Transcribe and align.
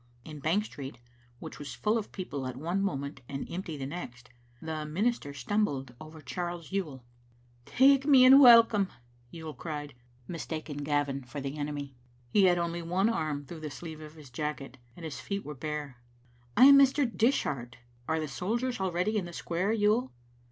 In 0.25 0.39
Bank 0.39 0.65
Street, 0.65 0.97
which 1.37 1.59
was 1.59 1.75
full 1.75 1.93
Digitized 1.93 1.95
by 1.95 1.99
VjOOQ 1.99 2.05
IC 2.09 2.09
S 2.09 2.09
VBarUfte 2.09 2.09
CbaQtet, 2.09 2.09
4B 2.09 2.09
of 2.09 2.11
people 2.13 2.47
at 2.47 2.57
one 2.57 2.81
moment 2.81 3.21
and 3.29 3.51
empty 3.51 3.77
the 3.77 3.85
next, 3.85 4.29
the 4.59 4.85
min 4.87 5.05
ister 5.05 5.33
stumbled 5.35 5.95
over 6.01 6.17
old 6.17 6.25
Charles 6.25 6.71
Yuill. 6.71 7.01
"Take 7.67 8.05
me 8.07 8.25
and 8.25 8.39
welcome," 8.41 8.87
Yuill 9.31 9.53
cried, 9.55 9.93
mistaking 10.27 10.77
Gavin 10.77 11.21
for 11.21 11.39
the 11.39 11.55
enemy. 11.55 11.93
He 12.31 12.45
had 12.45 12.57
only 12.57 12.81
one 12.81 13.09
arm 13.09 13.45
through 13.45 13.59
the 13.59 13.69
sleeve 13.69 14.01
of 14.01 14.15
his 14.15 14.31
jacket, 14.31 14.79
and 14.95 15.05
his 15.05 15.19
feet 15.19 15.45
were 15.45 15.53
bare." 15.53 15.97
I 16.57 16.65
am 16.65 16.79
Mr. 16.79 17.05
Dishart. 17.05 17.77
Are 18.07 18.19
the 18.19 18.27
soldiers 18.27 18.79
already 18.79 19.17
in 19.17 19.25
the 19.25 19.33
square, 19.33 19.71
Yuill?" 19.71 20.09